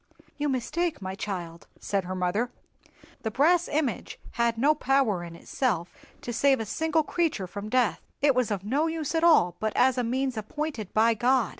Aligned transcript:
"You 0.35 0.49
mistake, 0.49 0.99
my 0.99 1.13
child," 1.13 1.67
said 1.79 2.05
her 2.05 2.15
mother. 2.15 2.49
"The 3.21 3.29
brass 3.29 3.67
image 3.67 4.19
had 4.31 4.57
no 4.57 4.73
power 4.73 5.23
in 5.23 5.35
itself 5.35 5.93
to 6.21 6.33
save 6.33 6.59
a 6.59 6.65
single 6.65 7.03
creature 7.03 7.45
from 7.45 7.69
death; 7.69 8.01
it 8.19 8.33
was 8.33 8.49
of 8.49 8.63
no 8.63 8.87
use 8.87 9.13
at 9.13 9.23
all 9.23 9.57
but 9.59 9.73
as 9.75 9.99
a 9.99 10.03
means 10.03 10.37
appointed 10.37 10.91
by 10.95 11.13
God. 11.13 11.49